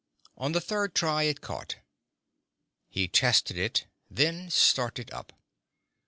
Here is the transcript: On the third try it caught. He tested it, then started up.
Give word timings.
On 0.35 0.53
the 0.53 0.59
third 0.59 0.95
try 0.95 1.25
it 1.25 1.41
caught. 1.41 1.75
He 2.89 3.07
tested 3.07 3.55
it, 3.55 3.85
then 4.09 4.49
started 4.49 5.11
up. 5.11 5.31